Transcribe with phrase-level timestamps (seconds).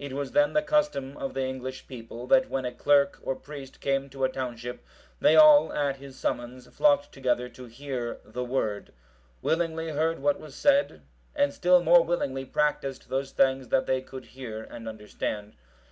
[0.00, 3.80] It was then the custom of the English people, that when a clerk or priest
[3.80, 4.84] came to a township,
[5.20, 8.92] they all, at his summons, flocked together to hear the Word;
[9.42, 11.02] willingly heard what was said,
[11.36, 15.54] and still more willingly practised those things that they could hear and understand.